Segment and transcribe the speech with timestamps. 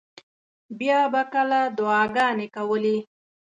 [0.79, 2.97] ما به کله دعاګانې کولې.